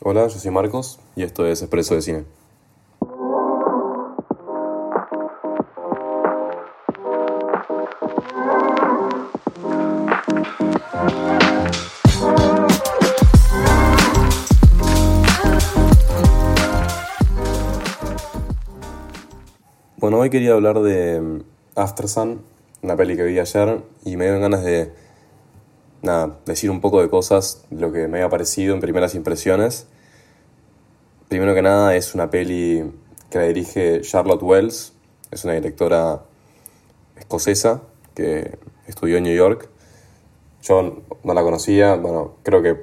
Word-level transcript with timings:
Hola, 0.00 0.28
yo 0.28 0.38
soy 0.38 0.52
Marcos 0.52 1.00
y 1.16 1.24
esto 1.24 1.44
es 1.44 1.60
Expreso 1.60 1.96
de 1.96 2.02
Cine. 2.02 2.24
Bueno, 19.96 20.18
hoy 20.20 20.30
quería 20.30 20.52
hablar 20.52 20.78
de 20.78 21.20
mm, 21.20 21.40
After 21.74 22.06
Sun, 22.06 22.42
una 22.82 22.96
peli 22.96 23.16
que 23.16 23.24
vi 23.24 23.36
ayer 23.40 23.80
y 24.04 24.16
me 24.16 24.26
dieron 24.26 24.42
ganas 24.42 24.62
de 24.62 25.07
nada, 26.02 26.38
decir 26.46 26.70
un 26.70 26.80
poco 26.80 27.00
de 27.00 27.08
cosas, 27.08 27.64
lo 27.70 27.92
que 27.92 28.08
me 28.08 28.18
había 28.18 28.28
parecido 28.28 28.74
en 28.74 28.80
primeras 28.80 29.14
impresiones. 29.14 29.86
Primero 31.28 31.54
que 31.54 31.62
nada 31.62 31.94
es 31.96 32.14
una 32.14 32.30
peli 32.30 32.90
que 33.30 33.38
la 33.38 33.44
dirige 33.44 34.00
Charlotte 34.00 34.42
Wells, 34.42 34.92
es 35.30 35.44
una 35.44 35.54
directora 35.54 36.22
escocesa 37.16 37.82
que 38.14 38.58
estudió 38.86 39.18
en 39.18 39.24
New 39.24 39.36
York. 39.36 39.68
Yo 40.62 41.02
no 41.22 41.34
la 41.34 41.42
conocía, 41.42 41.96
bueno, 41.96 42.36
creo 42.42 42.62
que 42.62 42.76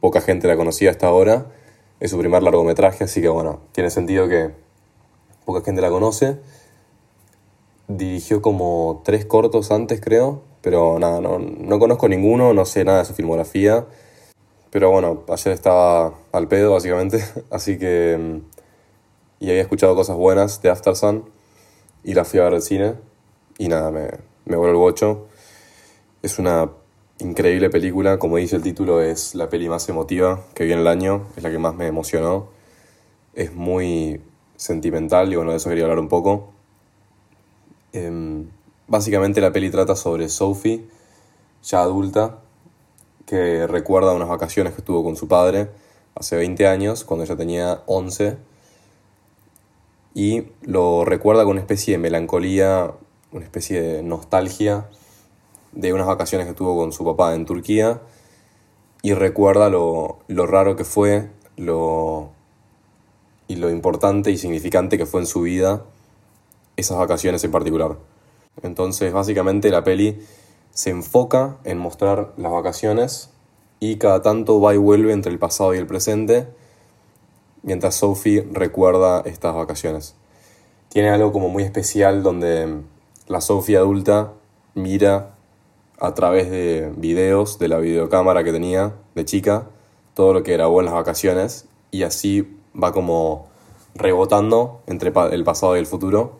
poca 0.00 0.20
gente 0.20 0.48
la 0.48 0.56
conocía 0.56 0.90
hasta 0.90 1.06
ahora. 1.06 1.46
Es 2.00 2.10
su 2.10 2.18
primer 2.18 2.42
largometraje, 2.42 3.04
así 3.04 3.20
que 3.20 3.28
bueno, 3.28 3.60
tiene 3.72 3.90
sentido 3.90 4.28
que 4.28 4.52
poca 5.44 5.62
gente 5.62 5.82
la 5.82 5.90
conoce. 5.90 6.38
Dirigió 7.88 8.40
como 8.40 9.02
tres 9.04 9.26
cortos 9.26 9.70
antes, 9.70 10.00
creo, 10.00 10.42
pero 10.62 10.98
nada, 10.98 11.20
no, 11.20 11.38
no 11.38 11.78
conozco 11.78 12.08
ninguno, 12.08 12.52
no 12.54 12.64
sé 12.64 12.84
nada 12.84 13.00
de 13.00 13.04
su 13.06 13.14
filmografía. 13.14 13.86
Pero 14.70 14.90
bueno, 14.90 15.24
ayer 15.28 15.52
estaba 15.52 16.14
al 16.32 16.48
pedo, 16.48 16.72
básicamente, 16.72 17.24
así 17.50 17.78
que. 17.78 18.16
mm, 18.18 18.40
Y 19.40 19.50
había 19.50 19.62
escuchado 19.62 19.94
cosas 19.94 20.16
buenas 20.16 20.62
de 20.62 20.70
After 20.70 20.94
Sun 20.96 21.24
y 22.04 22.14
la 22.14 22.24
fui 22.24 22.40
a 22.40 22.44
ver 22.44 22.54
al 22.54 22.62
cine. 22.62 22.94
Y 23.58 23.68
nada, 23.68 23.90
me, 23.90 24.08
me 24.46 24.56
voló 24.56 24.70
el 24.70 24.76
bocho. 24.76 25.26
Es 26.22 26.38
una 26.38 26.70
increíble 27.20 27.70
película, 27.70 28.18
como 28.18 28.36
dice 28.36 28.56
el 28.56 28.62
título, 28.62 29.00
es 29.02 29.34
la 29.34 29.48
peli 29.48 29.68
más 29.68 29.88
emotiva 29.88 30.40
que 30.54 30.64
vi 30.64 30.72
en 30.72 30.80
el 30.80 30.86
año, 30.86 31.26
es 31.36 31.42
la 31.42 31.50
que 31.50 31.58
más 31.58 31.74
me 31.74 31.86
emocionó. 31.86 32.48
Es 33.34 33.54
muy 33.54 34.20
sentimental 34.56 35.32
y 35.32 35.36
bueno, 35.36 35.52
de 35.52 35.58
eso 35.58 35.68
quería 35.70 35.84
hablar 35.84 35.98
un 35.98 36.08
poco. 36.08 36.52
Em, 37.92 38.48
básicamente 38.90 39.40
la 39.40 39.52
peli 39.52 39.70
trata 39.70 39.94
sobre 39.94 40.28
Sophie, 40.28 40.84
ya 41.62 41.80
adulta, 41.80 42.40
que 43.24 43.66
recuerda 43.68 44.12
unas 44.12 44.28
vacaciones 44.28 44.74
que 44.74 44.82
tuvo 44.82 45.04
con 45.04 45.16
su 45.16 45.28
padre 45.28 45.70
hace 46.16 46.36
20 46.36 46.66
años, 46.66 47.04
cuando 47.04 47.24
ella 47.24 47.36
tenía 47.36 47.82
11, 47.86 48.36
y 50.12 50.42
lo 50.62 51.04
recuerda 51.04 51.44
con 51.44 51.52
una 51.52 51.60
especie 51.60 51.92
de 51.92 51.98
melancolía, 51.98 52.90
una 53.30 53.44
especie 53.44 53.80
de 53.80 54.02
nostalgia 54.02 54.88
de 55.70 55.92
unas 55.92 56.08
vacaciones 56.08 56.48
que 56.48 56.52
tuvo 56.52 56.76
con 56.76 56.92
su 56.92 57.04
papá 57.04 57.34
en 57.36 57.46
Turquía, 57.46 58.02
y 59.02 59.14
recuerda 59.14 59.70
lo, 59.70 60.18
lo 60.26 60.46
raro 60.48 60.74
que 60.74 60.84
fue, 60.84 61.30
lo, 61.56 62.30
y 63.46 63.54
lo 63.54 63.70
importante 63.70 64.32
y 64.32 64.36
significante 64.36 64.98
que 64.98 65.06
fue 65.06 65.20
en 65.20 65.28
su 65.28 65.42
vida 65.42 65.84
esas 66.76 66.98
vacaciones 66.98 67.44
en 67.44 67.52
particular. 67.52 68.09
Entonces, 68.62 69.12
básicamente 69.12 69.70
la 69.70 69.84
peli 69.84 70.18
se 70.70 70.90
enfoca 70.90 71.58
en 71.64 71.78
mostrar 71.78 72.32
las 72.36 72.52
vacaciones 72.52 73.30
y 73.80 73.96
cada 73.96 74.22
tanto 74.22 74.60
va 74.60 74.74
y 74.74 74.76
vuelve 74.76 75.12
entre 75.12 75.32
el 75.32 75.38
pasado 75.38 75.74
y 75.74 75.78
el 75.78 75.86
presente, 75.86 76.46
mientras 77.62 77.96
Sophie 77.96 78.46
recuerda 78.52 79.22
estas 79.24 79.54
vacaciones. 79.54 80.14
Tiene 80.88 81.10
algo 81.10 81.32
como 81.32 81.48
muy 81.48 81.62
especial 81.62 82.22
donde 82.22 82.82
la 83.26 83.40
Sophie 83.40 83.76
adulta 83.76 84.32
mira 84.74 85.34
a 85.98 86.14
través 86.14 86.50
de 86.50 86.92
videos 86.96 87.58
de 87.58 87.68
la 87.68 87.78
videocámara 87.78 88.42
que 88.42 88.52
tenía 88.52 88.94
de 89.14 89.24
chica 89.24 89.68
todo 90.14 90.32
lo 90.32 90.42
que 90.42 90.52
grabó 90.52 90.80
en 90.80 90.86
las 90.86 90.94
vacaciones 90.94 91.66
y 91.90 92.02
así 92.02 92.56
va 92.80 92.92
como 92.92 93.48
rebotando 93.94 94.80
entre 94.86 95.12
el 95.32 95.44
pasado 95.44 95.76
y 95.76 95.78
el 95.78 95.86
futuro 95.86 96.38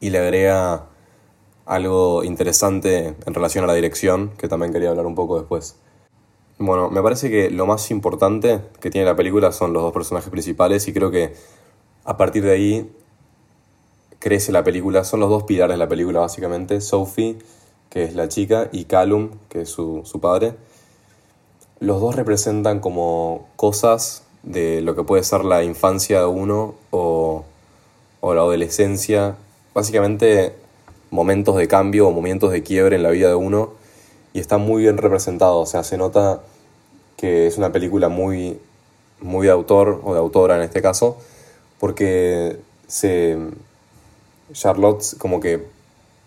y 0.00 0.10
le 0.10 0.18
agrega 0.18 0.89
algo 1.66 2.24
interesante 2.24 3.14
en 3.26 3.34
relación 3.34 3.64
a 3.64 3.66
la 3.66 3.74
dirección, 3.74 4.30
que 4.36 4.48
también 4.48 4.72
quería 4.72 4.90
hablar 4.90 5.06
un 5.06 5.14
poco 5.14 5.38
después. 5.38 5.76
Bueno, 6.58 6.90
me 6.90 7.02
parece 7.02 7.30
que 7.30 7.50
lo 7.50 7.64
más 7.64 7.90
importante 7.90 8.60
que 8.80 8.90
tiene 8.90 9.06
la 9.06 9.16
película 9.16 9.50
son 9.50 9.72
los 9.72 9.82
dos 9.82 9.92
personajes 9.92 10.28
principales 10.28 10.86
y 10.88 10.92
creo 10.92 11.10
que 11.10 11.32
a 12.04 12.16
partir 12.18 12.44
de 12.44 12.52
ahí 12.52 12.92
crece 14.18 14.52
la 14.52 14.62
película. 14.62 15.04
Son 15.04 15.20
los 15.20 15.30
dos 15.30 15.44
pilares 15.44 15.74
de 15.74 15.78
la 15.78 15.88
película 15.88 16.20
básicamente. 16.20 16.80
Sophie, 16.80 17.38
que 17.88 18.04
es 18.04 18.14
la 18.14 18.28
chica, 18.28 18.68
y 18.72 18.84
Callum, 18.84 19.30
que 19.48 19.62
es 19.62 19.70
su, 19.70 20.02
su 20.04 20.20
padre. 20.20 20.54
Los 21.80 22.00
dos 22.00 22.14
representan 22.14 22.80
como 22.80 23.48
cosas 23.56 24.24
de 24.42 24.82
lo 24.82 24.94
que 24.94 25.02
puede 25.02 25.24
ser 25.24 25.44
la 25.44 25.64
infancia 25.64 26.20
de 26.20 26.26
uno 26.26 26.74
o, 26.90 27.44
o 28.20 28.34
la 28.34 28.42
adolescencia. 28.42 29.36
Básicamente 29.72 30.54
momentos 31.10 31.56
de 31.56 31.68
cambio 31.68 32.08
o 32.08 32.10
momentos 32.10 32.52
de 32.52 32.62
quiebre 32.62 32.96
en 32.96 33.02
la 33.02 33.10
vida 33.10 33.28
de 33.28 33.34
uno 33.34 33.72
y 34.32 34.40
está 34.40 34.58
muy 34.58 34.82
bien 34.82 34.96
representado. 34.96 35.58
O 35.58 35.66
sea, 35.66 35.84
se 35.84 35.98
nota 35.98 36.40
que 37.16 37.46
es 37.46 37.58
una 37.58 37.72
película 37.72 38.08
muy, 38.08 38.58
muy 39.20 39.46
de 39.46 39.52
autor 39.52 40.00
o 40.04 40.14
de 40.14 40.20
autora 40.20 40.56
en 40.56 40.62
este 40.62 40.80
caso, 40.80 41.18
porque 41.78 42.56
se, 42.86 43.38
Charlotte 44.52 45.16
como 45.18 45.40
que 45.40 45.66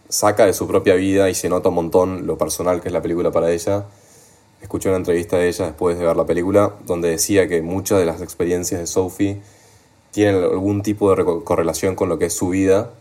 saca 0.09 0.45
de 0.45 0.53
su 0.53 0.67
propia 0.67 0.95
vida 0.95 1.29
y 1.29 1.35
se 1.35 1.49
nota 1.49 1.69
un 1.69 1.75
montón 1.75 2.27
lo 2.27 2.37
personal 2.37 2.81
que 2.81 2.89
es 2.89 2.93
la 2.93 3.01
película 3.01 3.31
para 3.31 3.51
ella. 3.51 3.85
Escuché 4.61 4.89
una 4.89 4.97
entrevista 4.97 5.37
de 5.37 5.49
ella 5.49 5.65
después 5.65 5.97
de 5.97 6.05
ver 6.05 6.15
la 6.15 6.25
película 6.25 6.73
donde 6.85 7.09
decía 7.09 7.47
que 7.47 7.61
muchas 7.61 7.99
de 7.99 8.05
las 8.05 8.21
experiencias 8.21 8.79
de 8.79 8.87
Sophie 8.87 9.41
tienen 10.11 10.35
algún 10.35 10.83
tipo 10.83 11.13
de 11.13 11.43
correlación 11.43 11.95
con 11.95 12.07
lo 12.07 12.19
que 12.19 12.25
es 12.25 12.33
su 12.33 12.49
vida 12.49 12.91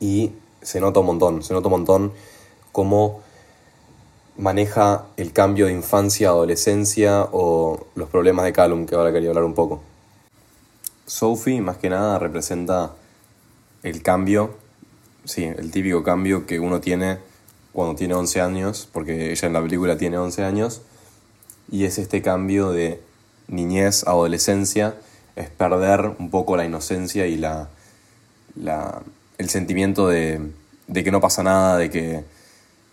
y 0.00 0.32
se 0.62 0.80
nota 0.80 1.00
un 1.00 1.06
montón, 1.06 1.42
se 1.42 1.52
nota 1.54 1.68
un 1.68 1.72
montón 1.72 2.12
cómo 2.72 3.20
maneja 4.36 5.06
el 5.16 5.32
cambio 5.32 5.66
de 5.66 5.72
infancia 5.72 6.28
adolescencia 6.28 7.26
o 7.32 7.86
los 7.96 8.08
problemas 8.08 8.44
de 8.44 8.52
Callum, 8.52 8.86
que 8.86 8.94
ahora 8.94 9.12
quería 9.12 9.30
hablar 9.30 9.44
un 9.44 9.54
poco. 9.54 9.80
Sophie, 11.06 11.60
más 11.60 11.78
que 11.78 11.90
nada, 11.90 12.18
representa 12.18 12.92
el 13.82 14.02
cambio, 14.02 14.54
sí, 15.24 15.44
el 15.44 15.70
típico 15.70 16.02
cambio 16.04 16.46
que 16.46 16.60
uno 16.60 16.80
tiene 16.80 17.18
cuando 17.72 17.94
tiene 17.96 18.14
11 18.14 18.40
años, 18.40 18.88
porque 18.92 19.32
ella 19.32 19.46
en 19.46 19.52
la 19.52 19.62
película 19.62 19.96
tiene 19.98 20.18
11 20.18 20.44
años, 20.44 20.82
y 21.70 21.84
es 21.84 21.98
este 21.98 22.22
cambio 22.22 22.70
de 22.70 23.00
niñez 23.48 24.06
adolescencia, 24.06 24.94
es 25.36 25.48
perder 25.50 26.12
un 26.18 26.30
poco 26.30 26.56
la 26.56 26.64
inocencia 26.64 27.26
y 27.26 27.36
la, 27.36 27.68
la- 28.56 29.02
el 29.38 29.48
sentimiento 29.48 30.08
de, 30.08 30.50
que 30.92 31.10
no 31.10 31.20
pasa 31.20 31.42
nada, 31.42 31.78
de 31.78 31.90
que 31.90 32.24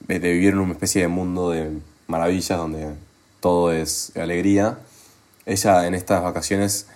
de 0.08 0.20
vivir 0.20 0.54
en 0.54 0.60
una 0.60 0.74
especie 0.74 1.02
de 1.02 1.08
mundo 1.08 1.50
de 1.50 1.72
maravillas 2.08 2.58
donde 2.58 2.94
todo 3.40 3.72
es 3.72 4.12
alegría. 4.16 4.78
Ella 5.46 5.88
en 5.88 5.96
estas 5.96 6.22
vacaciones 6.24 6.88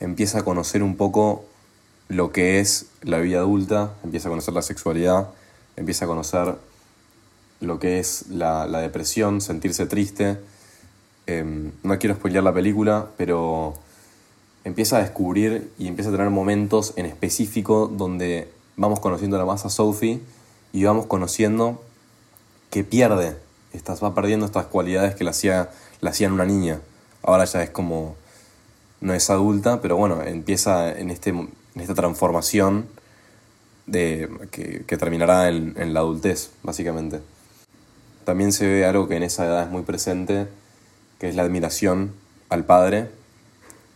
empieza 0.00 0.40
a 0.40 0.42
conocer 0.42 0.82
un 0.82 0.96
poco 0.96 1.44
lo 2.08 2.32
que 2.32 2.60
es 2.60 2.86
la 3.02 3.18
vida 3.18 3.38
adulta, 3.38 3.94
empieza 4.02 4.28
a 4.28 4.30
conocer 4.30 4.54
la 4.54 4.62
sexualidad, 4.62 5.28
empieza 5.76 6.06
a 6.06 6.08
conocer 6.08 6.54
lo 7.60 7.78
que 7.78 7.98
es 7.98 8.28
la, 8.28 8.66
la 8.66 8.80
depresión, 8.80 9.40
sentirse 9.40 9.86
triste. 9.86 10.38
Em, 11.26 11.72
no 11.82 11.98
quiero 11.98 12.16
spoilear 12.16 12.44
la 12.44 12.52
película, 12.52 13.08
pero 13.16 13.74
empieza 14.64 14.96
a 14.96 15.00
descubrir 15.00 15.70
y 15.78 15.88
empieza 15.88 16.10
a 16.10 16.12
tener 16.12 16.30
momentos 16.30 16.94
en 16.96 17.06
específico 17.06 17.86
donde 17.86 18.48
vamos 18.76 19.00
conociendo 19.00 19.38
la 19.38 19.44
más 19.44 19.64
a 19.64 19.70
Sophie 19.70 20.20
y 20.72 20.84
vamos 20.84 21.06
conociendo 21.06 21.82
que 22.70 22.84
pierde, 22.84 23.36
estas, 23.72 24.02
va 24.02 24.14
perdiendo 24.14 24.46
estas 24.46 24.66
cualidades 24.66 25.14
que 25.14 25.24
la, 25.24 25.30
hacía, 25.30 25.70
la 26.00 26.10
hacían 26.10 26.32
una 26.32 26.44
niña. 26.44 26.80
Ahora 27.22 27.44
ya 27.44 27.62
es 27.62 27.70
como, 27.70 28.16
no 29.00 29.14
es 29.14 29.30
adulta, 29.30 29.80
pero 29.80 29.96
bueno, 29.96 30.22
empieza 30.22 30.90
en, 30.98 31.10
este, 31.10 31.30
en 31.30 31.50
esta 31.76 31.94
transformación 31.94 32.86
de, 33.86 34.28
que, 34.50 34.84
que 34.86 34.96
terminará 34.96 35.48
en, 35.48 35.74
en 35.76 35.94
la 35.94 36.00
adultez, 36.00 36.50
básicamente. 36.62 37.20
También 38.24 38.52
se 38.52 38.66
ve 38.66 38.86
algo 38.86 39.06
que 39.06 39.16
en 39.16 39.22
esa 39.22 39.44
edad 39.46 39.64
es 39.64 39.70
muy 39.70 39.82
presente, 39.82 40.48
que 41.18 41.28
es 41.28 41.36
la 41.36 41.42
admiración 41.42 42.12
al 42.48 42.64
padre. 42.64 43.10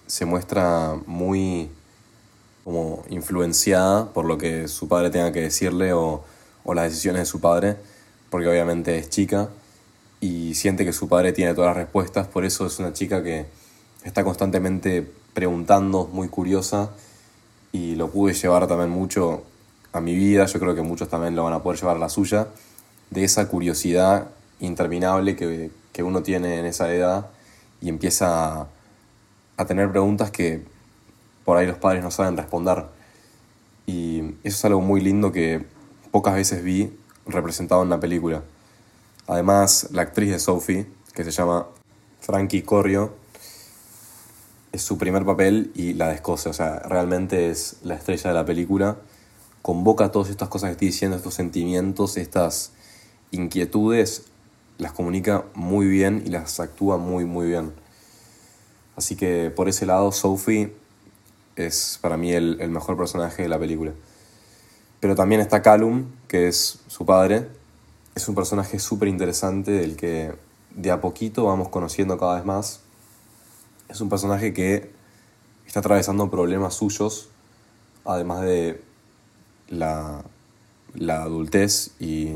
Se 0.06 0.24
muestra 0.24 0.96
muy 1.06 1.70
como 2.64 3.02
influenciada 3.08 4.12
por 4.12 4.24
lo 4.24 4.38
que 4.38 4.68
su 4.68 4.88
padre 4.88 5.10
tenga 5.10 5.32
que 5.32 5.40
decirle 5.40 5.92
o, 5.92 6.24
las 6.74 6.84
decisiones 6.84 7.22
de 7.22 7.26
su 7.26 7.40
padre, 7.40 7.76
porque 8.28 8.46
obviamente 8.46 8.98
es 8.98 9.08
chica 9.08 9.48
y 10.20 10.54
siente 10.54 10.84
que 10.84 10.92
su 10.92 11.08
padre 11.08 11.32
tiene 11.32 11.54
todas 11.54 11.68
las 11.68 11.78
respuestas, 11.78 12.26
por 12.26 12.44
eso 12.44 12.66
es 12.66 12.78
una 12.78 12.92
chica 12.92 13.22
que 13.22 13.46
está 14.04 14.22
constantemente 14.22 15.10
preguntando, 15.32 16.10
muy 16.12 16.28
curiosa, 16.28 16.90
y 17.72 17.94
lo 17.94 18.10
pude 18.10 18.34
llevar 18.34 18.66
también 18.66 18.90
mucho 18.90 19.44
a 19.92 20.02
mi 20.02 20.14
vida, 20.14 20.44
yo 20.44 20.60
creo 20.60 20.74
que 20.74 20.82
muchos 20.82 21.08
también 21.08 21.34
lo 21.34 21.44
van 21.44 21.54
a 21.54 21.62
poder 21.62 21.80
llevar 21.80 21.96
a 21.96 22.00
la 22.00 22.10
suya, 22.10 22.48
de 23.08 23.24
esa 23.24 23.48
curiosidad 23.48 24.28
interminable 24.60 25.36
que, 25.36 25.70
que 25.92 26.02
uno 26.02 26.22
tiene 26.22 26.58
en 26.58 26.66
esa 26.66 26.92
edad 26.92 27.28
y 27.80 27.88
empieza 27.88 28.66
a 29.56 29.64
tener 29.66 29.90
preguntas 29.90 30.30
que 30.30 30.64
por 31.48 31.56
ahí 31.56 31.66
los 31.66 31.78
padres 31.78 32.02
no 32.02 32.10
saben 32.10 32.36
responder. 32.36 32.84
Y 33.86 34.18
eso 34.44 34.58
es 34.58 34.64
algo 34.66 34.82
muy 34.82 35.00
lindo 35.00 35.32
que 35.32 35.64
pocas 36.10 36.34
veces 36.34 36.62
vi 36.62 36.94
representado 37.24 37.82
en 37.82 37.88
la 37.88 37.98
película. 37.98 38.42
Además, 39.26 39.88
la 39.92 40.02
actriz 40.02 40.30
de 40.30 40.40
Sophie, 40.40 40.86
que 41.14 41.24
se 41.24 41.30
llama 41.30 41.66
Frankie 42.20 42.60
Corrio, 42.60 43.14
es 44.72 44.82
su 44.82 44.98
primer 44.98 45.24
papel 45.24 45.72
y 45.74 45.94
la 45.94 46.08
descoce, 46.08 46.50
o 46.50 46.52
sea, 46.52 46.80
realmente 46.80 47.48
es 47.48 47.78
la 47.82 47.94
estrella 47.94 48.28
de 48.28 48.34
la 48.34 48.44
película. 48.44 48.98
Convoca 49.62 50.12
todas 50.12 50.28
estas 50.28 50.50
cosas 50.50 50.68
que 50.68 50.72
estoy 50.72 50.88
diciendo, 50.88 51.16
estos 51.16 51.32
sentimientos, 51.32 52.18
estas 52.18 52.72
inquietudes, 53.30 54.24
las 54.76 54.92
comunica 54.92 55.46
muy 55.54 55.86
bien 55.86 56.24
y 56.26 56.28
las 56.28 56.60
actúa 56.60 56.98
muy, 56.98 57.24
muy 57.24 57.46
bien. 57.46 57.72
Así 58.96 59.16
que 59.16 59.48
por 59.48 59.70
ese 59.70 59.86
lado, 59.86 60.12
Sophie 60.12 60.74
es 61.66 61.98
para 62.00 62.16
mí 62.16 62.32
el, 62.32 62.56
mejor 62.70 62.96
personaje 62.96 63.42
de 63.42 63.48
la 63.48 63.58
película. 63.58 63.92
Pero 65.00 65.14
también 65.14 65.40
está 65.40 65.62
Callum, 65.62 66.06
que 66.26 66.48
es 66.48 66.80
su 66.86 67.06
padre. 67.06 67.48
Es 68.14 68.28
un 68.28 68.34
personaje 68.34 68.78
súper 68.78 69.08
interesante 69.08 69.70
del 69.70 69.96
que 69.96 70.32
de 70.74 70.90
a 70.90 71.00
poquito 71.00 71.44
vamos 71.44 71.68
conociendo 71.68 72.18
cada 72.18 72.36
vez 72.36 72.44
más. 72.44 72.80
Es 73.88 74.00
un 74.00 74.08
personaje 74.08 74.52
que 74.52 74.90
está 75.66 75.80
atravesando 75.80 76.30
problemas 76.30 76.74
suyos, 76.74 77.28
además 78.04 78.42
de 78.42 78.82
la, 79.68 80.24
la 80.94 81.22
adultez 81.22 81.92
y 81.98 82.34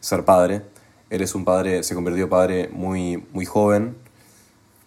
ser 0.00 0.24
padre. 0.24 0.62
Él 1.10 1.22
es 1.22 1.34
un 1.34 1.44
padre, 1.44 1.82
se 1.82 1.94
convirtió 1.94 2.28
padre 2.28 2.68
muy, 2.70 3.24
muy 3.32 3.46
joven, 3.46 3.96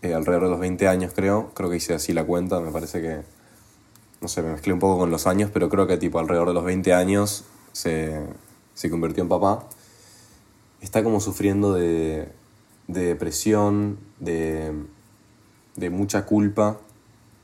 eh, 0.01 0.13
alrededor 0.13 0.45
de 0.45 0.49
los 0.51 0.59
20 0.59 0.87
años 0.87 1.13
creo. 1.15 1.51
Creo 1.53 1.69
que 1.69 1.77
hice 1.77 1.93
así 1.93 2.13
la 2.13 2.23
cuenta, 2.23 2.59
me 2.59 2.71
parece 2.71 3.01
que 3.01 3.40
no 4.21 4.27
sé, 4.27 4.44
me 4.44 4.51
mezclé 4.51 4.71
un 4.71 4.79
poco 4.79 5.00
con 5.00 5.09
los 5.09 5.25
años, 5.25 5.50
pero 5.51 5.68
creo 5.68 5.88
que 5.88 5.97
tipo 5.97 6.19
alrededor 6.19 6.50
de 6.50 6.53
los 6.53 6.63
20 6.63 6.94
años 6.94 7.44
se, 7.71 8.21
se 8.75 8.89
convirtió 8.89 9.23
en 9.23 9.29
papá. 9.29 9.68
Está 10.79 11.03
como 11.03 11.19
sufriendo 11.19 11.73
de, 11.73 12.29
de 12.88 13.06
depresión, 13.06 13.97
de, 14.19 14.73
de, 15.75 15.89
mucha 15.89 16.25
culpa 16.25 16.79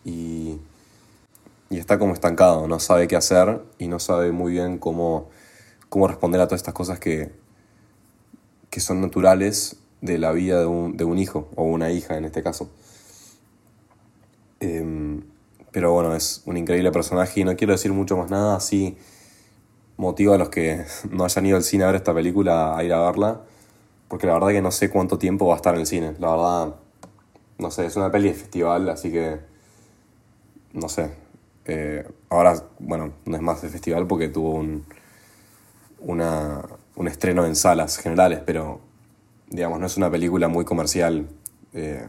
y, 0.05 0.59
y, 1.71 1.77
está 1.79 1.97
como 1.97 2.13
estancado, 2.13 2.67
no 2.67 2.79
sabe 2.79 3.07
qué 3.07 3.15
hacer 3.15 3.61
y 3.79 3.87
no 3.87 3.99
sabe 3.99 4.31
muy 4.31 4.51
bien 4.51 4.77
cómo, 4.77 5.29
cómo 5.89 6.07
responder 6.07 6.41
a 6.41 6.47
todas 6.47 6.61
estas 6.61 6.75
cosas 6.75 6.99
que, 6.99 7.31
que 8.69 8.79
son 8.79 9.01
naturales 9.01 9.77
de 10.01 10.19
la 10.19 10.31
vida 10.31 10.59
de 10.59 10.67
un, 10.67 10.95
de 10.95 11.05
un 11.05 11.17
hijo 11.17 11.49
o 11.55 11.63
una 11.63 11.89
hija 11.91 12.17
en 12.17 12.25
este 12.25 12.43
caso. 12.43 12.69
Pero 15.77 15.93
bueno, 15.93 16.15
es 16.15 16.41
un 16.47 16.57
increíble 16.57 16.91
personaje 16.91 17.41
y 17.41 17.43
no 17.43 17.55
quiero 17.55 17.73
decir 17.73 17.93
mucho 17.93 18.17
más 18.17 18.31
nada, 18.31 18.55
así 18.55 18.97
motivo 19.95 20.33
a 20.33 20.39
los 20.39 20.49
que 20.49 20.83
no 21.11 21.23
hayan 21.23 21.45
ido 21.45 21.55
al 21.55 21.61
cine 21.61 21.83
a 21.83 21.85
ver 21.85 21.97
esta 21.97 22.15
película 22.15 22.75
a 22.75 22.83
ir 22.83 22.91
a 22.91 22.99
verla, 23.01 23.41
porque 24.07 24.25
la 24.25 24.33
verdad 24.33 24.47
que 24.47 24.61
no 24.63 24.71
sé 24.71 24.89
cuánto 24.89 25.19
tiempo 25.19 25.45
va 25.45 25.53
a 25.53 25.57
estar 25.57 25.75
en 25.75 25.81
el 25.81 25.85
cine, 25.85 26.15
la 26.17 26.31
verdad, 26.31 26.75
no 27.59 27.69
sé, 27.69 27.85
es 27.85 27.95
una 27.95 28.11
peli 28.11 28.29
de 28.29 28.33
festival, 28.33 28.89
así 28.89 29.11
que, 29.11 29.37
no 30.73 30.89
sé, 30.89 31.11
eh, 31.65 32.07
ahora, 32.29 32.55
bueno, 32.79 33.13
no 33.25 33.35
es 33.35 33.43
más 33.43 33.61
de 33.61 33.69
festival 33.69 34.07
porque 34.07 34.29
tuvo 34.29 34.53
un, 34.53 34.83
una, 35.99 36.63
un 36.95 37.07
estreno 37.07 37.45
en 37.45 37.55
salas 37.55 37.97
generales, 37.99 38.41
pero, 38.43 38.81
digamos, 39.47 39.79
no 39.79 39.85
es 39.85 39.95
una 39.95 40.09
película 40.09 40.47
muy 40.47 40.65
comercial, 40.65 41.27
eh, 41.73 42.07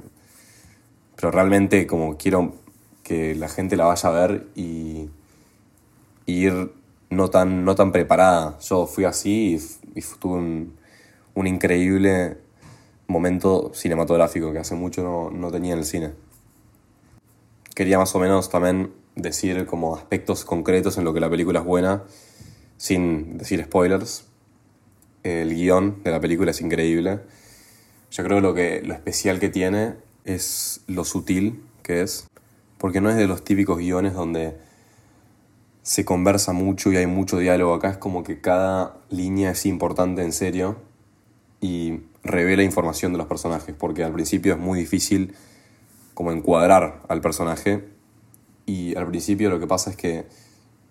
pero 1.16 1.30
realmente 1.32 1.86
como 1.86 2.16
quiero 2.16 2.66
que 3.08 3.34
la 3.34 3.48
gente 3.48 3.76
la 3.76 3.86
vaya 3.86 4.08
a 4.08 4.12
ver 4.12 4.46
y, 4.54 5.08
ir 6.26 6.72
no 7.08 7.30
tan, 7.30 7.64
no 7.64 7.74
tan 7.74 7.90
preparada. 7.90 8.58
Yo 8.60 8.86
fui 8.86 9.04
así 9.04 9.58
y, 9.94 10.02
tuve 10.20 10.34
un, 10.34 10.76
un, 11.34 11.46
increíble 11.46 12.36
momento 13.06 13.72
cinematográfico 13.74 14.52
que 14.52 14.58
hace 14.58 14.74
mucho 14.74 15.02
no, 15.02 15.30
no 15.30 15.50
tenía 15.50 15.72
en 15.72 15.78
el 15.78 15.86
cine. 15.86 16.12
Quería 17.74 17.96
más 17.96 18.14
o 18.14 18.18
menos 18.18 18.50
también 18.50 18.92
decir 19.16 19.64
como 19.64 19.96
aspectos 19.96 20.44
concretos 20.44 20.98
en 20.98 21.04
lo 21.04 21.14
que 21.14 21.20
la 21.20 21.30
película 21.30 21.60
es 21.60 21.64
buena, 21.64 22.02
sin 22.76 23.38
decir 23.38 23.64
spoilers. 23.64 24.26
El 25.22 25.54
guion 25.54 26.02
de 26.04 26.10
la 26.10 26.20
película 26.20 26.50
es 26.50 26.60
increíble. 26.60 27.20
Yo 28.10 28.22
creo 28.22 28.40
lo, 28.40 28.52
que 28.52 28.82
lo 28.82 28.92
especial 28.92 29.40
que 29.40 29.48
tiene 29.48 29.94
es 30.26 30.82
lo 30.86 31.04
sutil 31.04 31.62
que 31.82 32.02
es 32.02 32.28
porque 32.78 33.00
no 33.00 33.10
es 33.10 33.16
de 33.16 33.26
los 33.26 33.44
típicos 33.44 33.78
guiones 33.78 34.14
donde 34.14 34.56
se 35.82 36.04
conversa 36.04 36.52
mucho 36.52 36.92
y 36.92 36.96
hay 36.96 37.06
mucho 37.06 37.38
diálogo. 37.38 37.74
Acá 37.74 37.90
es 37.90 37.96
como 37.96 38.22
que 38.22 38.40
cada 38.40 38.98
línea 39.10 39.50
es 39.52 39.66
importante 39.66 40.22
en 40.22 40.32
serio 40.32 40.76
y 41.60 42.00
revela 42.22 42.62
información 42.62 43.12
de 43.12 43.18
los 43.18 43.26
personajes, 43.26 43.74
porque 43.76 44.04
al 44.04 44.12
principio 44.12 44.54
es 44.54 44.60
muy 44.60 44.78
difícil 44.78 45.34
como 46.14 46.32
encuadrar 46.32 47.02
al 47.08 47.20
personaje 47.20 47.88
y 48.66 48.94
al 48.96 49.06
principio 49.06 49.50
lo 49.50 49.58
que 49.58 49.66
pasa 49.66 49.90
es 49.90 49.96
que 49.96 50.26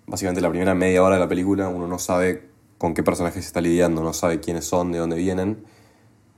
básicamente 0.07 0.41
la 0.41 0.49
primera 0.49 0.73
media 0.73 1.03
hora 1.03 1.15
de 1.15 1.21
la 1.21 1.27
película 1.27 1.67
uno 1.69 1.87
no 1.87 1.99
sabe 1.99 2.49
con 2.77 2.93
qué 2.93 3.03
personajes 3.03 3.43
se 3.43 3.47
está 3.49 3.61
lidiando, 3.61 4.03
no 4.03 4.13
sabe 4.13 4.39
quiénes 4.39 4.65
son, 4.65 4.91
de 4.91 4.99
dónde 4.99 5.15
vienen, 5.15 5.63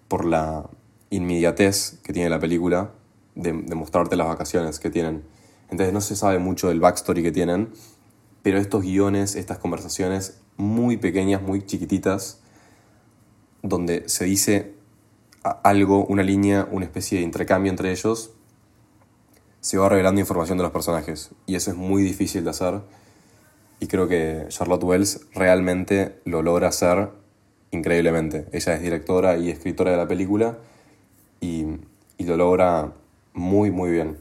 por 0.08 0.26
la 0.26 0.70
inmediatez 1.12 2.00
que 2.04 2.14
tiene 2.14 2.30
la 2.30 2.40
película 2.40 2.92
de, 3.36 3.54
de 3.54 3.76
mostrarte 3.76 4.16
las 4.16 4.28
vacaciones 4.28 4.80
que 4.80 4.90
tienen. 4.90 5.24
Entonces 5.72 5.94
no 5.94 6.02
se 6.02 6.16
sabe 6.16 6.40
mucho 6.40 6.70
del 6.70 6.80
backstory 6.80 7.24
que 7.24 7.32
tienen, 7.32 7.70
pero 8.42 8.58
estos 8.58 8.84
guiones, 8.84 9.36
estas 9.36 9.58
conversaciones 9.60 10.40
muy 10.58 10.98
pequeñas, 10.98 11.42
muy 11.42 11.66
chiquititas, 11.66 12.42
donde 13.62 14.08
se 14.10 14.26
dice 14.26 14.74
algo, 15.64 16.06
una 16.06 16.24
línea, 16.24 16.68
una 16.72 16.86
especie 16.86 17.20
de 17.20 17.24
intercambio 17.24 17.70
entre 17.70 17.92
ellos, 17.92 18.32
se 19.62 19.78
va 19.78 19.90
revelando 19.90 20.22
información 20.22 20.58
de 20.58 20.64
los 20.64 20.72
personajes. 20.72 21.32
Y 21.46 21.56
eso 21.56 21.72
es 21.72 21.78
muy 21.78 22.04
difícil 22.04 22.44
de 22.44 22.50
hacer. 22.50 22.82
Y 23.80 23.88
creo 23.88 24.08
que 24.08 24.46
Charlotte 24.50 24.84
Wells 24.84 25.28
realmente 25.34 26.20
lo 26.26 26.42
logra 26.42 26.70
hacer 26.70 27.10
increíblemente. 27.72 28.48
Ella 28.52 28.76
es 28.76 28.82
directora 28.82 29.38
y 29.38 29.50
escritora 29.50 29.92
de 29.92 29.98
la 29.98 30.08
película 30.08 30.58
y, 31.40 31.66
y 32.18 32.24
lo 32.26 32.38
logra 32.38 32.94
muy, 33.34 33.72
muy 33.72 33.92
bien. 33.92 34.18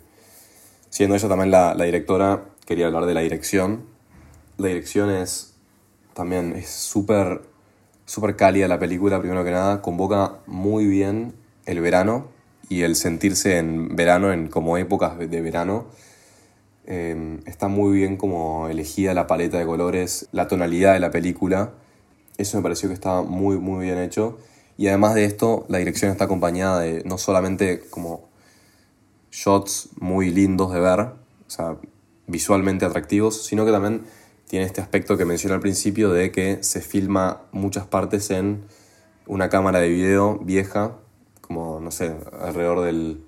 Siendo 0.90 1.14
ella 1.16 1.28
también 1.28 1.50
la, 1.50 1.74
directora, 1.74 2.44
quería 2.66 2.86
hablar 2.86 3.06
de 3.06 3.14
la 3.14 3.20
dirección. 3.20 3.84
La 4.56 4.68
dirección 4.68 5.10
es 5.10 5.54
también 6.14 6.54
es 6.56 6.68
súper 6.68 7.42
súper 8.04 8.36
cálida 8.36 8.66
la 8.68 8.78
película, 8.78 9.20
primero 9.20 9.44
que 9.44 9.50
nada, 9.50 9.82
convoca 9.82 10.38
muy 10.46 10.86
bien 10.86 11.34
el 11.66 11.80
verano 11.80 12.28
y 12.70 12.82
el 12.82 12.96
sentirse 12.96 13.58
en 13.58 13.96
verano, 13.96 14.32
en 14.32 14.48
como 14.48 14.78
épocas 14.78 15.18
de 15.18 15.40
verano. 15.42 15.86
Eh, 16.86 17.38
está 17.44 17.68
muy 17.68 17.94
bien 17.94 18.16
como 18.16 18.68
elegida 18.68 19.12
la 19.12 19.26
paleta 19.26 19.58
de 19.58 19.66
colores, 19.66 20.26
la 20.32 20.48
tonalidad 20.48 20.94
de 20.94 21.00
la 21.00 21.10
película. 21.10 21.72
Eso 22.38 22.56
me 22.56 22.62
pareció 22.62 22.88
que 22.88 22.94
estaba 22.94 23.22
muy, 23.22 23.58
muy 23.58 23.84
bien 23.84 23.98
hecho. 23.98 24.38
Y 24.78 24.88
además 24.88 25.14
de 25.14 25.24
esto, 25.24 25.66
la 25.68 25.76
dirección 25.78 26.10
está 26.10 26.24
acompañada 26.24 26.80
de 26.80 27.02
no 27.04 27.18
solamente 27.18 27.82
como 27.90 28.27
shots 29.30 29.90
muy 30.00 30.30
lindos 30.30 30.72
de 30.72 30.80
ver, 30.80 31.00
o 31.00 31.16
sea, 31.50 31.76
visualmente 32.26 32.84
atractivos, 32.84 33.44
sino 33.44 33.64
que 33.64 33.72
también 33.72 34.02
tiene 34.46 34.64
este 34.64 34.80
aspecto 34.80 35.16
que 35.16 35.24
mencioné 35.24 35.54
al 35.54 35.60
principio 35.60 36.10
de 36.10 36.32
que 36.32 36.62
se 36.62 36.80
filma 36.80 37.42
muchas 37.52 37.86
partes 37.86 38.30
en 38.30 38.64
una 39.26 39.48
cámara 39.48 39.80
de 39.80 39.88
video 39.88 40.38
vieja, 40.38 40.96
como, 41.42 41.80
no 41.80 41.90
sé, 41.90 42.14
alrededor 42.40 42.80
del 42.82 43.22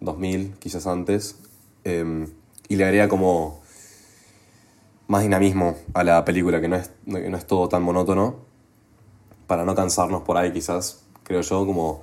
2000, 0.00 0.54
quizás 0.58 0.86
antes, 0.86 1.38
em, 1.82 2.28
y 2.68 2.76
le 2.76 2.84
agrega 2.84 3.08
como 3.08 3.62
más 5.06 5.22
dinamismo 5.22 5.76
a 5.92 6.04
la 6.04 6.24
película, 6.24 6.60
que 6.60 6.68
no 6.68 6.76
es, 6.76 6.90
no 7.04 7.36
es 7.36 7.46
todo 7.46 7.68
tan 7.68 7.82
monótono, 7.82 8.36
para 9.46 9.64
no 9.64 9.74
cansarnos 9.74 10.22
por 10.22 10.36
ahí 10.36 10.52
quizás, 10.52 11.02
creo 11.24 11.42
yo, 11.42 11.66
como 11.66 12.02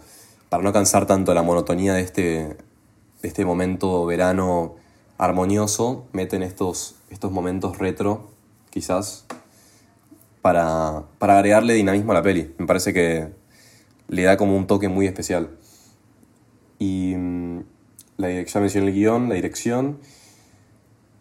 para 0.50 0.64
no 0.64 0.74
cansar 0.74 1.06
tanto 1.06 1.34
la 1.34 1.44
monotonía 1.44 1.94
de 1.94 2.02
este, 2.02 2.58
este 3.24 3.46
momento 3.46 4.06
verano 4.06 4.76
armonioso, 5.18 6.08
meten 6.14 6.42
estos, 6.42 6.96
estos 7.10 7.32
momentos 7.32 7.78
retro, 7.78 8.32
quizás, 8.72 9.26
para, 10.42 11.04
para 11.20 11.38
agregarle 11.38 11.76
dinamismo 11.76 12.12
a 12.12 12.16
la 12.16 12.24
peli. 12.24 12.54
Me 12.58 12.66
parece 12.66 12.94
que 12.94 13.30
le 14.08 14.24
da 14.24 14.38
como 14.38 14.58
un 14.58 14.66
toque 14.68 14.90
muy 14.90 15.06
especial. 15.06 15.50
Y 16.80 17.14
mm, 17.16 17.60
la, 18.18 18.42
ya 18.42 18.60
mencioné 18.60 18.88
el 18.88 18.94
guion, 18.94 19.30
la 19.30 19.36
dirección. 19.36 20.00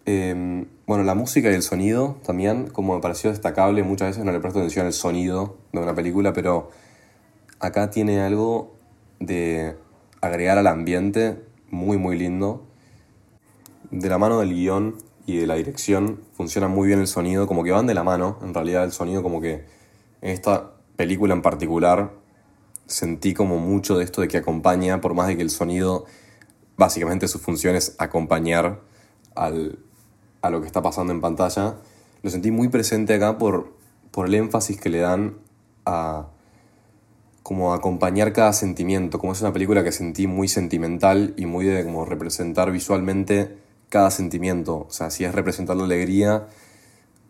Em, 0.07 0.67
bueno, 0.87 1.05
la 1.05 1.15
música 1.15 1.51
y 1.51 1.55
el 1.55 1.63
sonido 1.63 2.19
también, 2.25 2.69
como 2.69 2.95
me 2.95 3.01
pareció 3.01 3.31
destacable, 3.31 3.83
muchas 3.83 4.09
veces 4.09 4.25
no 4.25 4.33
le 4.33 4.41
presto 4.41 4.59
atención 4.59 4.87
al 4.87 4.95
sonido 4.95 5.59
de 5.73 5.81
una 5.81 5.95
película, 5.95 6.33
pero 6.33 6.71
acá 7.61 7.91
tiene 7.91 8.21
algo 8.23 8.75
de 9.19 9.77
agregar 10.23 10.57
al 10.57 10.67
ambiente 10.67 11.50
muy, 11.71 11.99
muy 11.99 12.19
lindo. 12.19 12.67
De 13.91 14.09
la 14.09 14.19
mano 14.19 14.41
del 14.41 14.55
guion 14.55 14.97
y 15.27 15.39
de 15.39 15.47
la 15.47 15.55
dirección 15.55 16.21
funciona 16.33 16.69
muy 16.69 16.89
bien 16.89 17.01
el 17.01 17.07
sonido, 17.07 17.47
como 17.47 17.65
que 17.65 17.73
van 17.73 17.87
de 17.87 17.95
la 17.95 18.05
mano, 18.05 18.39
en 18.43 18.55
realidad 18.55 18.85
el 18.85 18.93
sonido 18.93 19.23
como 19.23 19.41
que 19.41 19.65
en 20.23 20.31
esta 20.31 20.73
película 20.97 21.35
en 21.35 21.43
particular 21.43 22.13
sentí 22.87 23.35
como 23.35 23.59
mucho 23.59 23.97
de 23.97 24.05
esto 24.05 24.21
de 24.21 24.29
que 24.29 24.39
acompaña, 24.39 25.01
por 25.01 25.15
más 25.15 25.29
de 25.29 25.37
que 25.37 25.43
el 25.43 25.51
sonido, 25.51 26.07
básicamente 26.77 27.29
su 27.29 27.39
función 27.39 27.77
es 27.77 27.95
acompañar 27.99 28.81
al, 29.35 29.79
a 30.43 30.51
lo 30.51 30.61
que 30.61 30.67
está 30.67 30.83
pasando 30.83 31.13
en 31.13 31.21
pantalla, 31.21 31.77
lo 32.23 32.31
sentí 32.31 32.51
muy 32.51 32.69
presente 32.69 33.15
acá 33.15 33.39
por, 33.39 33.73
por 34.11 34.27
el 34.27 34.35
énfasis 34.35 34.81
que 34.81 34.89
le 34.89 34.99
dan 34.99 35.39
a 35.87 36.27
como 37.43 37.73
acompañar 37.73 38.33
cada 38.33 38.53
sentimiento, 38.53 39.19
como 39.19 39.33
es 39.33 39.41
una 39.41 39.53
película 39.53 39.83
que 39.83 39.93
sentí 39.93 40.27
muy 40.27 40.49
sentimental 40.49 41.35
y 41.37 41.47
muy 41.47 41.65
de 41.65 41.85
como 41.85 42.05
representar 42.05 42.71
visualmente 42.71 43.59
cada 43.89 44.11
sentimiento, 44.11 44.87
o 44.89 44.91
sea, 44.91 45.11
si 45.11 45.25
es 45.25 45.35
representar 45.35 45.77
la 45.77 45.85
alegría, 45.85 46.47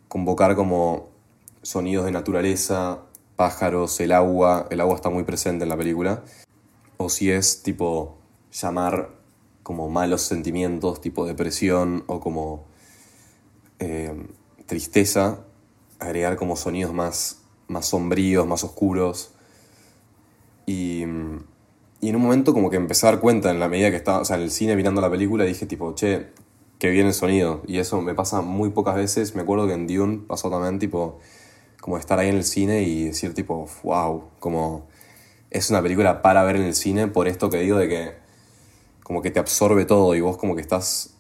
convocar 0.09 0.57
como 0.57 1.09
sonidos 1.62 2.05
de 2.05 2.12
naturaleza, 2.12 3.00
pájaros, 3.37 3.99
el 4.00 4.12
agua, 4.12 4.67
el 4.71 4.81
agua 4.81 4.97
está 4.97 5.09
muy 5.09 5.25
presente 5.25 5.64
en 5.64 5.71
la 5.71 5.76
película, 5.76 6.23
o 6.99 7.09
si 7.09 7.31
es 7.31 7.62
tipo 7.62 8.19
llamar 8.52 9.11
como 9.62 9.88
malos 9.88 10.23
sentimientos, 10.23 11.00
tipo 11.00 11.26
depresión 11.26 12.05
o 12.07 12.21
como 12.21 12.67
eh, 13.79 14.12
tristeza, 14.67 15.45
agregar 15.99 16.37
como 16.37 16.57
sonidos 16.57 16.93
más, 16.93 17.43
más 17.69 17.87
sombríos, 17.87 18.47
más 18.47 18.64
oscuros. 18.64 19.33
Y, 20.70 21.02
en 21.02 22.16
un 22.16 22.22
momento 22.22 22.54
como 22.54 22.70
que 22.70 22.76
empecé 22.76 23.06
a 23.06 23.10
dar 23.10 23.20
cuenta 23.20 23.50
en 23.50 23.58
la 23.58 23.68
medida 23.68 23.90
que 23.90 23.96
estaba, 23.96 24.22
en 24.28 24.40
el 24.40 24.50
cine 24.50 24.76
mirando 24.76 25.00
la 25.00 25.10
película, 25.10 25.44
dije 25.44 25.66
tipo, 25.66 25.94
che, 25.94 26.28
que 26.78 26.90
viene 26.90 27.08
el 27.08 27.14
sonido. 27.14 27.62
Y 27.66 27.78
eso 27.78 28.00
me 28.00 28.14
pasa 28.14 28.40
muy 28.40 28.70
pocas 28.70 28.94
veces. 28.94 29.34
Me 29.34 29.42
acuerdo 29.42 29.66
que 29.66 29.74
en 29.74 29.86
Dune 29.86 30.20
pasó 30.26 30.48
también, 30.48 30.78
tipo, 30.78 31.18
como 31.80 31.98
estar 31.98 32.18
ahí 32.18 32.28
en 32.28 32.36
el 32.36 32.44
cine 32.44 32.82
y 32.82 33.06
decir 33.06 33.34
tipo, 33.34 33.68
wow, 33.82 34.30
como 34.38 34.86
es 35.50 35.70
una 35.70 35.82
película 35.82 36.22
para 36.22 36.44
ver 36.44 36.56
en 36.56 36.62
el 36.62 36.74
cine 36.74 37.08
por 37.08 37.26
esto 37.26 37.50
que 37.50 37.58
digo 37.58 37.76
de 37.76 37.88
que 37.88 38.14
como 39.02 39.22
que 39.22 39.32
te 39.32 39.40
absorbe 39.40 39.84
todo 39.84 40.14
y 40.14 40.20
vos 40.20 40.36
como 40.36 40.54
que 40.54 40.60
estás, 40.60 41.16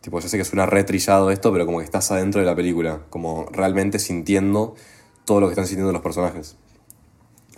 tipo, 0.00 0.20
yo 0.20 0.28
sé 0.28 0.38
que 0.38 0.44
suena 0.44 0.66
retrillado 0.66 1.32
esto, 1.32 1.52
pero 1.52 1.66
como 1.66 1.78
que 1.78 1.84
estás 1.84 2.10
adentro 2.12 2.40
de 2.40 2.46
la 2.46 2.54
película, 2.54 3.02
como 3.10 3.46
realmente 3.50 3.98
sintiendo 3.98 4.76
todo 5.24 5.40
lo 5.40 5.48
que 5.48 5.54
están 5.54 5.66
sintiendo 5.66 5.92
los 5.92 6.02
personajes. 6.02 6.56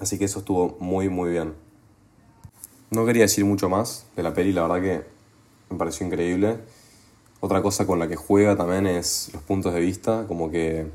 Así 0.03 0.19
que 0.19 0.25
eso 0.25 0.41
estuvo 0.41 0.77
muy, 0.81 1.09
muy 1.09 1.31
bien. 1.31 1.55
No 2.91 3.07
quería 3.07 3.23
decir 3.23 3.45
mucho 3.45 3.69
más 3.69 4.05
de 4.17 4.25
la 4.25 4.35
peli, 4.35 4.53
la 4.53 4.63
verdad 4.63 4.83
que 4.83 5.05
me 5.71 5.79
pareció 5.79 6.05
increíble. 6.05 6.59
Otra 7.39 7.63
cosa 7.63 7.87
con 7.87 8.01
la 8.01 8.09
que 8.09 8.17
juega 8.17 8.57
también 8.57 8.89
es 8.89 9.31
los 9.33 9.45
puntos 9.45 9.73
de 9.73 9.79
vista, 9.79 10.25
como 10.27 10.51
que 10.51 10.91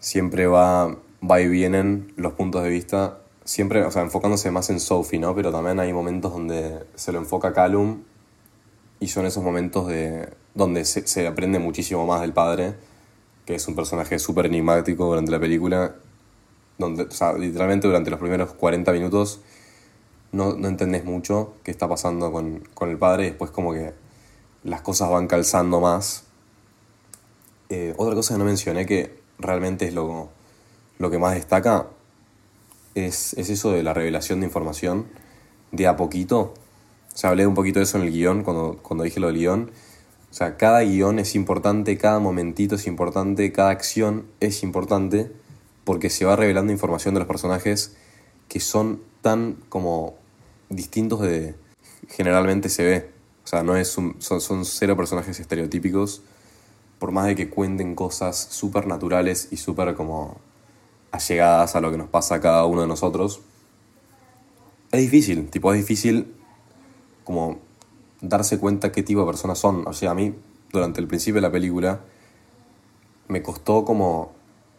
siempre 0.00 0.46
va, 0.46 0.96
va 1.22 1.40
y 1.42 1.48
vienen 1.48 2.14
los 2.16 2.32
puntos 2.32 2.62
de 2.62 2.70
vista, 2.70 3.18
siempre, 3.44 3.84
o 3.84 3.90
sea, 3.90 4.00
enfocándose 4.00 4.50
más 4.50 4.70
en 4.70 4.80
Sophie, 4.80 5.18
¿no? 5.18 5.34
Pero 5.34 5.52
también 5.52 5.78
hay 5.78 5.92
momentos 5.92 6.32
donde 6.32 6.86
se 6.94 7.12
lo 7.12 7.18
enfoca 7.18 7.52
Callum 7.52 8.04
y 9.00 9.08
son 9.08 9.26
esos 9.26 9.44
momentos 9.44 9.86
de, 9.86 10.30
donde 10.54 10.86
se, 10.86 11.06
se 11.06 11.26
aprende 11.26 11.58
muchísimo 11.58 12.06
más 12.06 12.22
del 12.22 12.32
padre, 12.32 12.74
que 13.44 13.54
es 13.54 13.68
un 13.68 13.74
personaje 13.74 14.18
súper 14.18 14.46
enigmático 14.46 15.04
durante 15.04 15.30
la 15.30 15.38
película, 15.38 15.94
donde, 16.82 17.04
o 17.04 17.10
sea, 17.10 17.32
literalmente 17.32 17.86
durante 17.86 18.10
los 18.10 18.20
primeros 18.20 18.52
40 18.52 18.92
minutos 18.92 19.40
no, 20.32 20.54
no 20.54 20.68
entendés 20.68 21.04
mucho 21.04 21.54
qué 21.62 21.70
está 21.70 21.88
pasando 21.88 22.32
con, 22.32 22.60
con, 22.74 22.90
el 22.90 22.98
padre 22.98 23.24
y 23.24 23.26
después 23.28 23.50
como 23.50 23.72
que 23.72 23.92
las 24.64 24.80
cosas 24.80 25.10
van 25.10 25.26
calzando 25.26 25.80
más. 25.80 26.24
Eh, 27.68 27.94
otra 27.96 28.14
cosa 28.14 28.34
que 28.34 28.38
no 28.38 28.44
mencioné 28.44 28.86
que 28.86 29.18
realmente 29.38 29.86
es 29.86 29.94
lo, 29.94 30.30
lo 30.98 31.10
que 31.10 31.18
más 31.18 31.34
destaca, 31.34 31.86
es, 32.94 33.34
eso 33.34 33.72
de 33.72 33.82
la 33.82 33.94
revelación 33.94 34.40
de 34.40 34.46
información 34.46 35.06
de 35.70 35.86
a 35.86 35.96
poquito. 35.96 36.54
O 37.14 37.16
sea, 37.16 37.30
hablé 37.30 37.46
un 37.46 37.54
poquito 37.54 37.78
de 37.78 37.84
eso 37.84 37.98
en 37.98 38.04
el 38.04 38.12
guion, 38.12 38.42
cuando, 38.42 38.78
cuando 38.82 39.04
dije 39.04 39.20
lo 39.20 39.28
del 39.28 39.36
guion. 39.36 39.70
O 40.30 40.34
sea, 40.34 40.56
cada 40.56 40.80
guion 40.80 41.18
es 41.18 41.34
importante, 41.34 41.98
cada 41.98 42.18
momentito 42.18 42.76
es 42.76 42.86
importante, 42.86 43.52
cada 43.52 43.70
acción 43.70 44.26
es 44.40 44.62
importante, 44.62 45.30
porque 45.84 46.10
se 46.10 46.24
va 46.24 46.36
revelando 46.36 46.72
información 46.72 47.14
de 47.14 47.20
los 47.20 47.28
personajes 47.28 47.96
que 48.48 48.60
son 48.60 49.02
tan 49.20 49.56
como 49.68 50.14
distintos 50.68 51.20
de 51.20 51.54
generalmente 52.08 52.68
se 52.68 52.84
ve. 52.84 53.10
O 53.44 53.46
sea, 53.46 53.62
no 53.62 53.76
es 53.76 53.88
son, 53.88 54.16
son 54.20 54.64
cero 54.64 54.96
personajes 54.96 55.40
estereotípicos 55.40 56.22
por 56.98 57.10
más 57.10 57.26
de 57.26 57.34
que 57.34 57.50
cuenten 57.50 57.96
cosas 57.96 58.36
súper 58.38 58.86
naturales 58.86 59.48
y 59.50 59.56
súper 59.56 59.94
como 59.96 60.36
allegadas 61.10 61.74
a 61.74 61.80
lo 61.80 61.90
que 61.90 61.98
nos 61.98 62.08
pasa 62.08 62.36
a 62.36 62.40
cada 62.40 62.64
uno 62.64 62.82
de 62.82 62.86
nosotros, 62.86 63.40
es 64.92 65.00
difícil, 65.00 65.48
tipo, 65.48 65.72
es 65.72 65.80
difícil 65.80 66.34
como 67.24 67.58
darse 68.20 68.58
cuenta 68.58 68.92
qué 68.92 69.02
tipo 69.02 69.20
de 69.20 69.26
personas 69.26 69.58
son. 69.58 69.86
O 69.86 69.92
sea, 69.92 70.12
a 70.12 70.14
mí, 70.14 70.34
durante 70.70 71.00
el 71.00 71.06
principio 71.06 71.36
de 71.36 71.40
la 71.40 71.50
película, 71.50 72.00
me 73.26 73.42
costó 73.42 73.84
como 73.84 74.32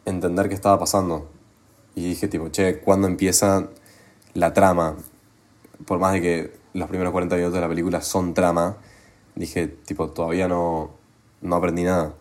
entender 0.05 0.49
qué 0.49 0.55
estaba 0.55 0.79
pasando. 0.79 1.29
Y 1.95 2.09
dije, 2.09 2.27
tipo, 2.27 2.49
che, 2.49 2.79
¿cuándo 2.79 3.07
empieza 3.07 3.67
la 4.33 4.53
trama? 4.53 4.97
Por 5.85 5.99
más 5.99 6.13
de 6.13 6.21
que 6.21 6.53
los 6.73 6.89
primeros 6.89 7.11
40 7.11 7.35
minutos 7.35 7.55
de 7.55 7.61
la 7.61 7.69
película 7.69 8.01
son 8.01 8.33
trama, 8.33 8.77
dije, 9.35 9.67
tipo, 9.67 10.09
todavía 10.09 10.47
no, 10.47 10.91
no 11.41 11.55
aprendí 11.55 11.83
nada. 11.83 12.13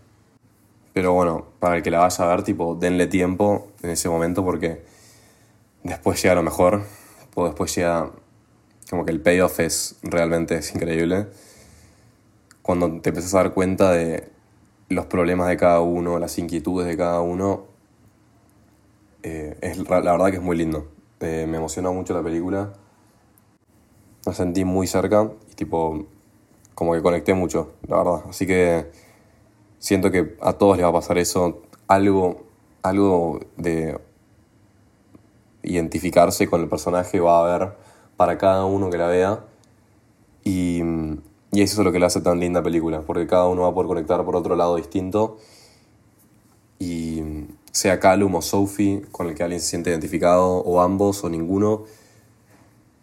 Pero 0.93 1.13
bueno, 1.15 1.47
para 1.59 1.77
el 1.77 1.83
que 1.83 1.91
la 1.91 2.01
vaya 2.01 2.25
a 2.25 2.29
ver, 2.29 2.43
tipo, 2.43 2.75
denle 2.75 3.07
tiempo 3.07 3.69
en 3.83 3.91
ese 3.91 4.09
momento 4.09 4.45
porque 4.45 4.85
después 5.83 6.23
llega 6.23 6.35
lo 6.35 6.43
mejor, 6.43 6.83
o 7.35 7.47
después 7.47 7.75
llega 7.75 8.11
como 8.91 9.07
que 9.07 9.13
el 9.13 9.23
payoff 9.23 9.61
es 9.61 9.97
realmente 10.03 10.57
es 10.57 10.75
increíble. 10.75 11.29
Cuando 12.61 13.01
te 13.01 13.09
empiezas 13.09 13.35
a 13.35 13.39
dar 13.39 13.55
cuenta 13.55 13.91
de 13.91 14.31
los 14.91 15.07
problemas 15.07 15.49
de 15.49 15.57
cada 15.57 15.81
uno, 15.81 16.19
las 16.19 16.39
inquietudes 16.39 16.87
de 16.87 16.97
cada 16.97 17.21
uno, 17.23 17.72
eh, 19.23 19.57
es, 19.61 19.79
la 19.79 20.01
verdad 20.01 20.31
que 20.31 20.37
es 20.37 20.43
muy 20.43 20.57
lindo. 20.57 20.89
Eh, 21.21 21.47
me 21.49 21.59
emocionó 21.59 21.93
mucho 21.93 22.15
la 22.15 22.23
película. 22.23 22.73
Me 24.27 24.33
sentí 24.35 24.65
muy 24.65 24.87
cerca 24.87 25.31
y 25.51 25.55
tipo, 25.55 26.07
como 26.75 26.95
que 26.95 27.03
conecté 27.03 27.35
mucho, 27.35 27.73
la 27.89 27.97
verdad. 27.99 28.23
Así 28.29 28.47
que 28.47 28.87
Siento 29.83 30.13
que 30.13 30.37
a 30.41 30.53
todos 30.53 30.77
les 30.77 30.87
va 30.87 30.91
a 30.91 30.93
pasar 30.93 31.19
eso, 31.19 31.63
algo, 31.89 32.45
algo 32.85 33.41
de 33.57 33.99
identificarse 35.65 36.47
con 36.47 36.61
el 36.61 36.69
personaje 36.69 37.19
va 37.19 37.39
a 37.39 37.41
haber 37.41 37.73
para 38.17 38.39
cada 38.39 38.65
uno 38.65 38.91
que 38.91 38.97
la 38.97 39.09
vea. 39.09 39.45
Y, 40.45 40.83
y 41.51 41.63
eso 41.63 41.81
es 41.81 41.85
lo 41.85 41.91
que 41.91 41.99
le 41.99 42.07
hace 42.07 42.21
tan 42.21 42.39
linda 42.39 42.63
película, 42.63 43.01
porque 43.01 43.27
cada 43.27 43.49
uno 43.49 43.63
va 43.63 43.71
a 43.71 43.75
poder 43.75 43.89
conectar 43.89 44.25
por 44.25 44.37
otro 44.37 44.55
lado 44.55 44.77
distinto. 44.77 45.39
Y 46.79 47.21
sea 47.73 47.99
Callum 47.99 48.35
o 48.37 48.43
Sophie, 48.43 49.03
con 49.11 49.27
el 49.27 49.35
que 49.35 49.43
alguien 49.43 49.61
se 49.61 49.67
siente 49.67 49.91
identificado, 49.91 50.59
o 50.59 50.81
ambos, 50.81 51.25
o 51.25 51.29
ninguno, 51.29 51.85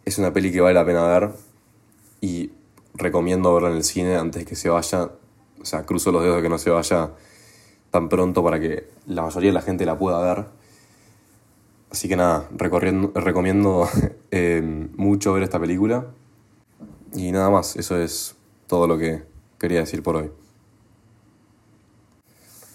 es 0.05 0.17
una 0.17 0.31
peli 0.31 0.51
que 0.51 0.61
vale 0.61 0.75
la 0.75 0.85
pena 0.85 1.03
ver. 1.03 1.31
Y 2.21 2.51
recomiendo 2.93 3.53
verla 3.53 3.69
en 3.69 3.77
el 3.77 3.83
cine 3.83 4.15
antes 4.15 4.45
que 4.45 4.55
se 4.55 4.69
vaya 4.69 5.09
o 5.61 5.65
sea, 5.65 5.85
cruzo 5.85 6.11
los 6.11 6.23
dedos 6.23 6.37
de 6.37 6.41
que 6.41 6.49
no 6.49 6.57
se 6.57 6.69
vaya 6.69 7.11
tan 7.91 8.09
pronto 8.09 8.43
para 8.43 8.59
que 8.59 8.87
la 9.07 9.23
mayoría 9.23 9.49
de 9.49 9.53
la 9.53 9.61
gente 9.61 9.85
la 9.85 9.97
pueda 9.97 10.21
ver. 10.21 10.45
Así 11.91 12.07
que 12.07 12.15
nada, 12.15 12.47
recomiendo 12.55 13.89
eh, 14.31 14.61
mucho 14.95 15.33
ver 15.33 15.43
esta 15.43 15.59
película. 15.59 16.07
Y 17.13 17.31
nada 17.31 17.49
más, 17.49 17.75
eso 17.75 17.97
es 17.97 18.35
todo 18.67 18.87
lo 18.87 18.97
que 18.97 19.23
quería 19.57 19.79
decir 19.79 20.03
por 20.03 20.15
hoy. 20.17 20.31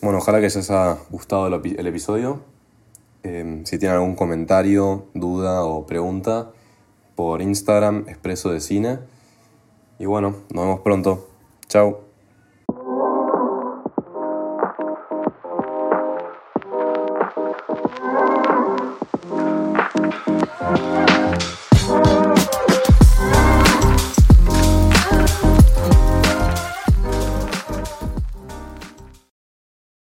Bueno, 0.05 0.19
ojalá 0.19 0.37
que 0.37 0.45
les 0.45 0.71
haya 0.71 0.99
gustado 1.09 1.47
el, 1.47 1.87
episodio. 1.87 2.43
Eh, 3.23 3.63
si 3.65 3.79
tienen 3.79 3.97
algún 3.97 4.15
comentario, 4.15 5.07
duda 5.15 5.65
o 5.65 5.87
pregunta, 5.87 6.51
por 7.15 7.41
Instagram, 7.41 8.05
Expreso 8.07 8.51
de 8.51 8.61
Cine. 8.61 8.99
Y 9.99 10.05
bueno, 10.05 10.43
nos 10.53 10.65
vemos 10.67 10.81
pronto. 10.81 11.31
Chao. 11.69 12.14